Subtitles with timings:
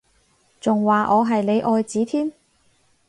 [0.59, 2.33] 仲話我係你愛子添？